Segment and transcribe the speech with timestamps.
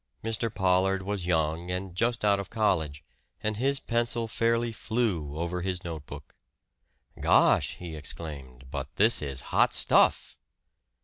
[0.23, 0.51] Mr.
[0.51, 3.03] Pollard was young and just out of college,
[3.41, 6.35] and his pencil fairly flew over his notebook.
[7.19, 8.71] "Gosh!" he exclaimed.
[8.71, 10.35] "But this is hot stuff!"